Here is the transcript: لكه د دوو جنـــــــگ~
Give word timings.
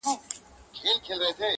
لكه 0.85 1.15
د 1.21 1.21
دوو 1.21 1.29
جنـــــــگ~ 1.37 1.41